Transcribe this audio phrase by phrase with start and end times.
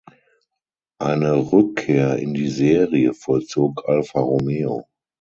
[0.99, 4.87] Eine Rückkehr in die Serie vollzog Alfa Romeo.